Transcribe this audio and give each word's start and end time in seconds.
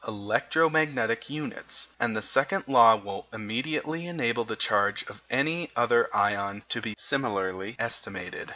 3 0.03 0.07
X 0.07 0.11
10^{ 0.15 0.15
20} 0.17 0.25
electromagnetic 0.25 1.29
units; 1.29 1.89
and 1.99 2.15
the 2.17 2.23
second 2.23 2.67
law 2.67 2.95
will 2.95 3.27
immediately 3.31 4.07
enable 4.07 4.43
the 4.43 4.55
charge 4.55 5.03
of 5.03 5.21
any 5.29 5.69
other 5.75 6.09
ion 6.11 6.63
to 6.69 6.81
be 6.81 6.95
similarly 6.97 7.75
estimated. 7.77 8.49